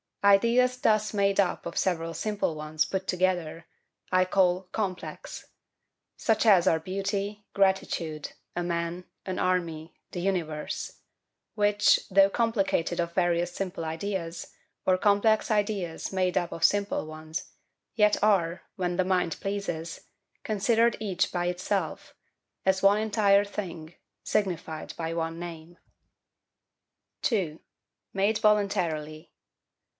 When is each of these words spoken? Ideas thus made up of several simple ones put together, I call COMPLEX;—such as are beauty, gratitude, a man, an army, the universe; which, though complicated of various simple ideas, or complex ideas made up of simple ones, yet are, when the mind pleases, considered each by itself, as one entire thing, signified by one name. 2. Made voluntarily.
Ideas 0.23 0.77
thus 0.77 1.13
made 1.15 1.39
up 1.39 1.65
of 1.65 1.77
several 1.77 2.13
simple 2.15 2.53
ones 2.55 2.85
put 2.85 3.07
together, 3.07 3.65
I 4.11 4.25
call 4.25 4.63
COMPLEX;—such 4.71 6.45
as 6.45 6.67
are 6.67 6.79
beauty, 6.79 7.45
gratitude, 7.53 8.33
a 8.55 8.63
man, 8.63 9.05
an 9.25 9.39
army, 9.39 9.95
the 10.11 10.21
universe; 10.21 10.99
which, 11.55 11.99
though 12.09 12.29
complicated 12.29 12.99
of 12.99 13.13
various 13.13 13.51
simple 13.53 13.83
ideas, 13.83 14.51
or 14.85 14.97
complex 14.97 15.49
ideas 15.51 16.13
made 16.13 16.37
up 16.37 16.51
of 16.51 16.63
simple 16.63 17.05
ones, 17.07 17.51
yet 17.95 18.17
are, 18.23 18.63
when 18.75 18.97
the 18.97 19.05
mind 19.05 19.39
pleases, 19.39 20.01
considered 20.43 20.97
each 20.99 21.31
by 21.31 21.45
itself, 21.47 22.15
as 22.65 22.83
one 22.83 22.99
entire 22.99 23.45
thing, 23.45 23.95
signified 24.23 24.93
by 24.97 25.13
one 25.13 25.39
name. 25.39 25.77
2. 27.23 27.59
Made 28.13 28.37
voluntarily. 28.39 29.31